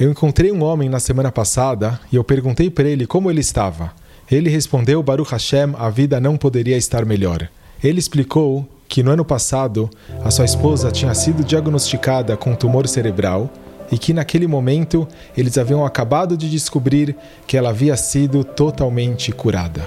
Eu 0.00 0.10
encontrei 0.10 0.50
um 0.50 0.62
homem 0.62 0.88
na 0.88 0.98
semana 0.98 1.30
passada 1.30 2.00
e 2.10 2.16
eu 2.16 2.24
perguntei 2.24 2.70
para 2.70 2.88
ele 2.88 3.06
como 3.06 3.30
ele 3.30 3.40
estava. 3.40 3.92
Ele 4.30 4.48
respondeu: 4.48 5.02
Baruch 5.02 5.30
Hashem, 5.30 5.74
a 5.78 5.90
vida 5.90 6.18
não 6.18 6.36
poderia 6.36 6.76
estar 6.76 7.04
melhor. 7.04 7.46
Ele 7.84 7.98
explicou 7.98 8.66
que 8.88 9.02
no 9.02 9.10
ano 9.10 9.24
passado 9.24 9.90
a 10.24 10.30
sua 10.30 10.46
esposa 10.46 10.90
tinha 10.90 11.12
sido 11.14 11.44
diagnosticada 11.44 12.36
com 12.36 12.54
tumor 12.54 12.88
cerebral 12.88 13.50
e 13.90 13.98
que 13.98 14.14
naquele 14.14 14.46
momento 14.46 15.06
eles 15.36 15.58
haviam 15.58 15.84
acabado 15.84 16.36
de 16.38 16.48
descobrir 16.48 17.14
que 17.46 17.58
ela 17.58 17.68
havia 17.68 17.96
sido 17.96 18.42
totalmente 18.44 19.30
curada. 19.30 19.86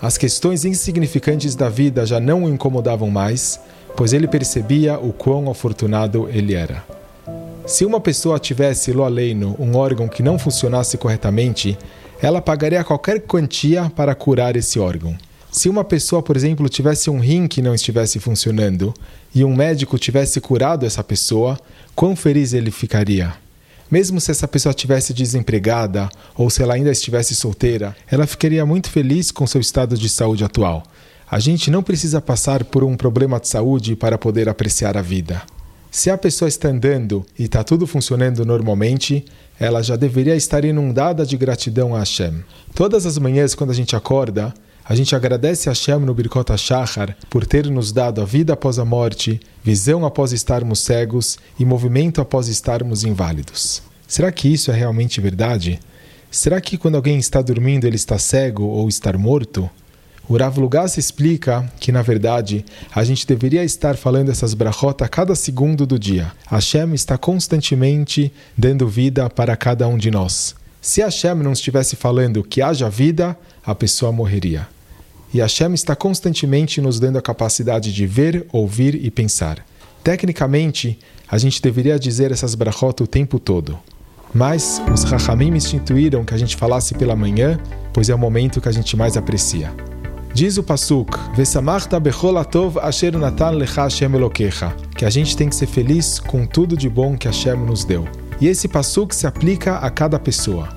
As 0.00 0.16
questões 0.16 0.64
insignificantes 0.64 1.54
da 1.54 1.68
vida 1.68 2.06
já 2.06 2.18
não 2.18 2.44
o 2.44 2.48
incomodavam 2.48 3.10
mais, 3.10 3.60
pois 3.94 4.14
ele 4.14 4.26
percebia 4.26 4.98
o 4.98 5.12
quão 5.12 5.50
afortunado 5.50 6.28
ele 6.32 6.54
era. 6.54 6.82
Se 7.66 7.84
uma 7.84 8.00
pessoa 8.00 8.40
tivesse 8.40 8.92
lo 8.92 9.04
um 9.58 9.76
órgão 9.76 10.08
que 10.08 10.22
não 10.22 10.38
funcionasse 10.38 10.98
corretamente, 10.98 11.78
ela 12.20 12.42
pagaria 12.42 12.82
qualquer 12.82 13.20
quantia 13.20 13.88
para 13.90 14.14
curar 14.14 14.56
esse 14.56 14.80
órgão. 14.80 15.16
Se 15.50 15.68
uma 15.68 15.84
pessoa, 15.84 16.22
por 16.22 16.36
exemplo, 16.36 16.68
tivesse 16.68 17.08
um 17.08 17.20
rim 17.20 17.46
que 17.46 17.62
não 17.62 17.74
estivesse 17.74 18.18
funcionando 18.18 18.92
e 19.34 19.44
um 19.44 19.54
médico 19.54 19.98
tivesse 19.98 20.40
curado 20.40 20.84
essa 20.84 21.04
pessoa, 21.04 21.58
quão 21.94 22.16
feliz 22.16 22.52
ele 22.52 22.70
ficaria? 22.70 23.34
Mesmo 23.88 24.20
se 24.20 24.30
essa 24.30 24.48
pessoa 24.48 24.70
estivesse 24.70 25.12
desempregada 25.12 26.08
ou 26.34 26.50
se 26.50 26.62
ela 26.62 26.74
ainda 26.74 26.90
estivesse 26.90 27.34
solteira, 27.36 27.94
ela 28.10 28.26
ficaria 28.26 28.64
muito 28.66 28.90
feliz 28.90 29.30
com 29.30 29.46
seu 29.46 29.60
estado 29.60 29.96
de 29.96 30.08
saúde 30.08 30.42
atual. 30.42 30.82
A 31.30 31.38
gente 31.38 31.70
não 31.70 31.82
precisa 31.82 32.20
passar 32.20 32.64
por 32.64 32.82
um 32.82 32.96
problema 32.96 33.38
de 33.38 33.48
saúde 33.48 33.94
para 33.94 34.18
poder 34.18 34.48
apreciar 34.48 34.96
a 34.96 35.02
vida. 35.02 35.42
Se 35.94 36.08
a 36.08 36.16
pessoa 36.16 36.48
está 36.48 36.70
andando 36.70 37.22
e 37.38 37.44
está 37.44 37.62
tudo 37.62 37.86
funcionando 37.86 38.46
normalmente, 38.46 39.26
ela 39.60 39.82
já 39.82 39.94
deveria 39.94 40.34
estar 40.34 40.64
inundada 40.64 41.26
de 41.26 41.36
gratidão 41.36 41.94
a 41.94 41.98
Hashem. 41.98 42.42
Todas 42.74 43.04
as 43.04 43.18
manhãs, 43.18 43.54
quando 43.54 43.72
a 43.72 43.74
gente 43.74 43.94
acorda, 43.94 44.54
a 44.82 44.94
gente 44.94 45.14
agradece 45.14 45.68
a 45.68 45.72
Hashem 45.72 45.98
no 45.98 46.14
Birkot 46.14 46.50
HaShachar 46.50 47.14
por 47.28 47.44
ter 47.44 47.66
nos 47.66 47.92
dado 47.92 48.22
a 48.22 48.24
vida 48.24 48.54
após 48.54 48.78
a 48.78 48.86
morte, 48.86 49.38
visão 49.62 50.06
após 50.06 50.32
estarmos 50.32 50.80
cegos 50.80 51.38
e 51.58 51.64
movimento 51.66 52.22
após 52.22 52.48
estarmos 52.48 53.04
inválidos. 53.04 53.82
Será 54.08 54.32
que 54.32 54.50
isso 54.50 54.70
é 54.70 54.74
realmente 54.74 55.20
verdade? 55.20 55.78
Será 56.30 56.58
que 56.58 56.78
quando 56.78 56.94
alguém 56.94 57.18
está 57.18 57.42
dormindo 57.42 57.86
ele 57.86 57.96
está 57.96 58.16
cego 58.16 58.64
ou 58.64 58.88
está 58.88 59.12
morto? 59.18 59.68
O 60.28 60.36
Rav 60.36 60.58
Lugas 60.58 60.96
explica 60.96 61.70
que, 61.80 61.90
na 61.90 62.00
verdade, 62.00 62.64
a 62.94 63.02
gente 63.02 63.26
deveria 63.26 63.64
estar 63.64 63.96
falando 63.96 64.30
essas 64.30 64.54
brachot 64.54 65.02
a 65.02 65.08
cada 65.08 65.34
segundo 65.34 65.84
do 65.84 65.98
dia. 65.98 66.32
Hashem 66.46 66.94
está 66.94 67.18
constantemente 67.18 68.32
dando 68.56 68.88
vida 68.88 69.28
para 69.28 69.56
cada 69.56 69.86
um 69.88 69.98
de 69.98 70.10
nós. 70.10 70.54
Se 70.80 71.00
Hashem 71.00 71.34
não 71.34 71.52
estivesse 71.52 71.96
falando 71.96 72.42
que 72.42 72.62
haja 72.62 72.88
vida, 72.88 73.36
a 73.64 73.74
pessoa 73.74 74.12
morreria. 74.12 74.66
E 75.34 75.40
Hashem 75.40 75.74
está 75.74 75.96
constantemente 75.96 76.80
nos 76.80 77.00
dando 77.00 77.18
a 77.18 77.22
capacidade 77.22 77.92
de 77.92 78.06
ver, 78.06 78.46
ouvir 78.52 78.94
e 78.94 79.10
pensar. 79.10 79.64
Tecnicamente, 80.04 80.98
a 81.28 81.38
gente 81.38 81.60
deveria 81.60 81.98
dizer 81.98 82.30
essas 82.30 82.54
brachot 82.54 83.02
o 83.02 83.06
tempo 83.06 83.38
todo. 83.38 83.78
Mas 84.34 84.80
os 84.92 85.04
Rahamim 85.04 85.54
instituíram 85.54 86.24
que 86.24 86.34
a 86.34 86.38
gente 86.38 86.56
falasse 86.56 86.94
pela 86.94 87.14
manhã, 87.14 87.58
pois 87.92 88.08
é 88.08 88.14
o 88.14 88.18
momento 88.18 88.60
que 88.60 88.68
a 88.68 88.72
gente 88.72 88.96
mais 88.96 89.16
aprecia. 89.16 89.72
Diz 90.34 90.56
o 90.56 90.62
Pasuk, 90.62 91.10
Vesamachta 91.36 92.00
becholatov 92.00 92.78
asher 92.78 93.18
natan 93.18 93.50
lecha 93.50 93.82
Hashem 93.82 94.14
elokecha, 94.14 94.74
que 94.96 95.04
a 95.04 95.10
gente 95.10 95.36
tem 95.36 95.46
que 95.46 95.54
ser 95.54 95.66
feliz 95.66 96.18
com 96.18 96.46
tudo 96.46 96.74
de 96.74 96.88
bom 96.88 97.18
que 97.18 97.26
Hashem 97.26 97.58
nos 97.58 97.84
deu. 97.84 98.08
E 98.40 98.48
esse 98.48 98.66
Pasuk 98.66 99.14
se 99.14 99.26
aplica 99.26 99.76
a 99.76 99.90
cada 99.90 100.18
pessoa. 100.18 100.70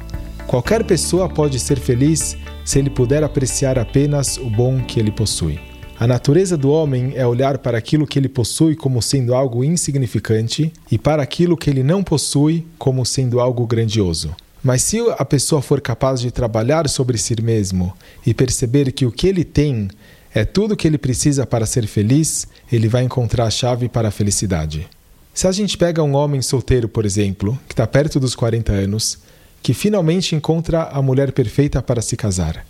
Qualquer 0.45 0.83
pessoa 0.83 1.29
pode 1.29 1.57
ser 1.57 1.79
feliz 1.79 2.35
se 2.65 2.79
ele 2.79 2.89
puder 2.89 3.23
apreciar 3.23 3.79
apenas 3.79 4.37
o 4.37 4.49
bom 4.49 4.83
que 4.83 4.99
ele 4.99 5.11
possui. 5.11 5.57
A 5.97 6.05
natureza 6.05 6.57
do 6.57 6.69
homem 6.69 7.13
é 7.15 7.25
olhar 7.25 7.57
para 7.57 7.77
aquilo 7.77 8.05
que 8.05 8.19
ele 8.19 8.27
possui 8.27 8.75
como 8.75 9.01
sendo 9.01 9.33
algo 9.33 9.63
insignificante 9.63 10.73
e 10.91 10.97
para 10.97 11.23
aquilo 11.23 11.55
que 11.55 11.69
ele 11.69 11.81
não 11.81 12.03
possui 12.03 12.65
como 12.77 13.05
sendo 13.05 13.39
algo 13.39 13.65
grandioso. 13.65 14.35
Mas 14.65 14.81
se 14.81 14.97
a 15.15 15.23
pessoa 15.23 15.61
for 15.61 15.79
capaz 15.79 16.19
de 16.19 16.31
trabalhar 16.31 16.89
sobre 16.89 17.19
si 17.19 17.39
mesmo 17.39 17.93
e 18.25 18.33
perceber 18.33 18.91
que 18.91 19.05
o 19.05 19.11
que 19.11 19.27
ele 19.27 19.43
tem 19.43 19.87
é 20.33 20.43
tudo 20.43 20.73
o 20.73 20.75
que 20.75 20.87
ele 20.87 20.97
precisa 20.97 21.45
para 21.45 21.67
ser 21.67 21.85
feliz, 21.85 22.47
ele 22.71 22.87
vai 22.87 23.03
encontrar 23.03 23.45
a 23.45 23.51
chave 23.51 23.87
para 23.87 24.07
a 24.07 24.11
felicidade. 24.11 24.87
Se 25.35 25.47
a 25.47 25.51
gente 25.51 25.77
pega 25.77 26.01
um 26.01 26.15
homem 26.15 26.41
solteiro, 26.41 26.89
por 26.89 27.05
exemplo, 27.05 27.55
que 27.67 27.73
está 27.73 27.85
perto 27.85 28.19
dos 28.19 28.33
40 28.33 28.71
anos, 28.71 29.19
que 29.61 29.71
finalmente 29.71 30.33
encontra 30.33 30.85
a 30.85 30.99
mulher 30.99 31.31
perfeita 31.31 31.79
para 31.79 32.01
se 32.01 32.17
casar. 32.17 32.65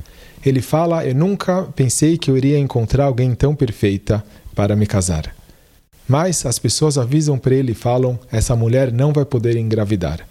Ele 0.46 0.62
fala: 0.62 1.06
Eu 1.06 1.16
nunca 1.16 1.64
pensei 1.64 2.18
que 2.18 2.30
eu 2.30 2.36
iria 2.36 2.60
encontrar 2.60 3.06
alguém 3.06 3.34
tão 3.34 3.56
perfeita 3.56 4.22
para 4.54 4.76
me 4.76 4.86
casar. 4.86 5.34
Mas 6.06 6.46
as 6.46 6.60
pessoas 6.60 6.98
avisam 6.98 7.38
para 7.38 7.56
ele 7.56 7.72
e 7.72 7.76
falam: 7.76 8.20
Essa 8.30 8.54
mulher 8.54 8.92
não 8.92 9.14
vai 9.14 9.24
poder 9.24 9.56
engravidar. 9.56 10.28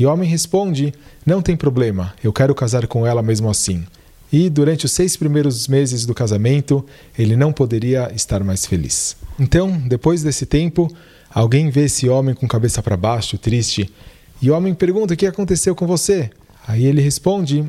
E 0.00 0.06
o 0.06 0.10
homem 0.10 0.26
responde: 0.26 0.94
Não 1.26 1.42
tem 1.42 1.54
problema, 1.54 2.14
eu 2.24 2.32
quero 2.32 2.54
casar 2.54 2.86
com 2.86 3.06
ela 3.06 3.22
mesmo 3.22 3.50
assim. 3.50 3.84
E 4.32 4.48
durante 4.48 4.86
os 4.86 4.92
seis 4.92 5.14
primeiros 5.14 5.68
meses 5.68 6.06
do 6.06 6.14
casamento, 6.14 6.82
ele 7.18 7.36
não 7.36 7.52
poderia 7.52 8.10
estar 8.14 8.42
mais 8.42 8.64
feliz. 8.64 9.14
Então, 9.38 9.70
depois 9.86 10.22
desse 10.22 10.46
tempo, 10.46 10.90
alguém 11.30 11.68
vê 11.68 11.82
esse 11.82 12.08
homem 12.08 12.34
com 12.34 12.48
cabeça 12.48 12.82
para 12.82 12.96
baixo, 12.96 13.36
triste, 13.36 13.92
e 14.40 14.50
o 14.50 14.56
homem 14.56 14.72
pergunta: 14.72 15.12
O 15.12 15.16
que 15.18 15.26
aconteceu 15.26 15.74
com 15.74 15.86
você? 15.86 16.30
Aí 16.66 16.86
ele 16.86 17.02
responde: 17.02 17.62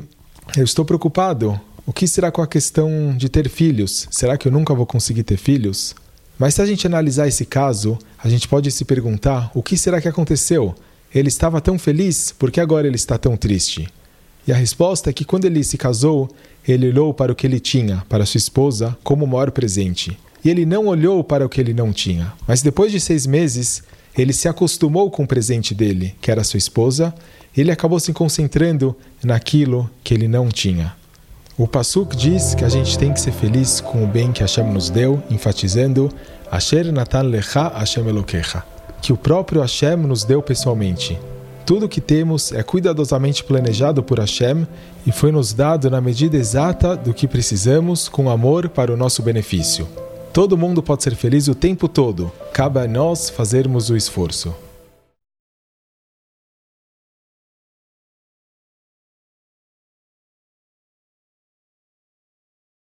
Eu 0.56 0.64
estou 0.64 0.86
preocupado. 0.86 1.60
O 1.84 1.92
que 1.92 2.08
será 2.08 2.30
com 2.30 2.40
a 2.40 2.46
questão 2.46 3.14
de 3.14 3.28
ter 3.28 3.46
filhos? 3.50 4.08
Será 4.10 4.38
que 4.38 4.48
eu 4.48 4.52
nunca 4.52 4.72
vou 4.72 4.86
conseguir 4.86 5.24
ter 5.24 5.36
filhos? 5.36 5.94
Mas 6.38 6.54
se 6.54 6.62
a 6.62 6.66
gente 6.66 6.86
analisar 6.86 7.28
esse 7.28 7.44
caso, 7.44 7.98
a 8.16 8.30
gente 8.30 8.48
pode 8.48 8.70
se 8.70 8.86
perguntar: 8.86 9.50
o 9.52 9.62
que 9.62 9.76
será 9.76 10.00
que 10.00 10.08
aconteceu? 10.08 10.74
Ele 11.14 11.28
estava 11.28 11.60
tão 11.60 11.78
feliz, 11.78 12.34
por 12.38 12.50
que 12.50 12.58
agora 12.58 12.86
ele 12.86 12.96
está 12.96 13.18
tão 13.18 13.36
triste? 13.36 13.86
E 14.46 14.52
a 14.52 14.56
resposta 14.56 15.10
é 15.10 15.12
que 15.12 15.26
quando 15.26 15.44
ele 15.44 15.62
se 15.62 15.76
casou, 15.76 16.28
ele 16.66 16.88
olhou 16.88 17.12
para 17.12 17.30
o 17.30 17.34
que 17.34 17.46
ele 17.46 17.60
tinha, 17.60 18.02
para 18.08 18.24
sua 18.24 18.38
esposa, 18.38 18.96
como 19.04 19.24
o 19.24 19.28
maior 19.28 19.50
presente. 19.50 20.18
E 20.42 20.48
ele 20.48 20.64
não 20.64 20.86
olhou 20.86 21.22
para 21.22 21.44
o 21.44 21.48
que 21.48 21.60
ele 21.60 21.74
não 21.74 21.92
tinha. 21.92 22.32
Mas 22.48 22.62
depois 22.62 22.90
de 22.90 22.98
seis 22.98 23.26
meses, 23.26 23.82
ele 24.16 24.32
se 24.32 24.48
acostumou 24.48 25.10
com 25.10 25.24
o 25.24 25.26
presente 25.26 25.74
dele, 25.74 26.14
que 26.20 26.30
era 26.30 26.42
sua 26.42 26.58
esposa, 26.58 27.14
e 27.54 27.60
ele 27.60 27.70
acabou 27.70 28.00
se 28.00 28.12
concentrando 28.12 28.96
naquilo 29.22 29.88
que 30.02 30.14
ele 30.14 30.26
não 30.26 30.48
tinha. 30.48 30.94
O 31.58 31.68
Pasuk 31.68 32.16
diz 32.16 32.54
que 32.54 32.64
a 32.64 32.68
gente 32.70 32.98
tem 32.98 33.12
que 33.12 33.20
ser 33.20 33.32
feliz 33.32 33.82
com 33.82 34.02
o 34.02 34.06
bem 34.06 34.32
que 34.32 34.40
Hashem 34.40 34.72
nos 34.72 34.88
deu, 34.88 35.22
enfatizando 35.30 36.10
Asher 36.50 36.90
Natan 36.90 37.22
Lecha 37.22 37.68
Hashem 37.68 38.08
Elokecha 38.08 38.64
que 39.02 39.12
o 39.12 39.16
próprio 39.16 39.60
Hashem 39.60 39.96
nos 39.96 40.22
deu 40.24 40.40
pessoalmente. 40.40 41.18
Tudo 41.66 41.86
o 41.86 41.88
que 41.88 42.00
temos 42.00 42.52
é 42.52 42.62
cuidadosamente 42.62 43.44
planejado 43.44 44.02
por 44.02 44.18
Hashem 44.18 44.66
e 45.06 45.12
foi 45.12 45.32
nos 45.32 45.52
dado 45.52 45.90
na 45.90 46.00
medida 46.00 46.36
exata 46.36 46.96
do 46.96 47.12
que 47.12 47.28
precisamos, 47.28 48.08
com 48.08 48.30
amor 48.30 48.68
para 48.68 48.92
o 48.92 48.96
nosso 48.96 49.22
benefício. 49.22 49.86
Todo 50.32 50.56
mundo 50.56 50.82
pode 50.82 51.02
ser 51.02 51.14
feliz 51.14 51.48
o 51.48 51.54
tempo 51.54 51.88
todo, 51.88 52.32
cabe 52.52 52.80
a 52.80 52.88
nós 52.88 53.28
fazermos 53.28 53.90
o 53.90 53.96
esforço. 53.96 54.54